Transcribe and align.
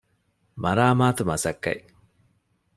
މަރާމާތު 0.61 1.23
މަސައްކަތް 1.29 1.83